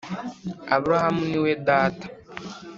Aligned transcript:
Aburahamu 0.73 1.21
ni 1.29 1.37
we 1.43 1.51
data 1.67 2.05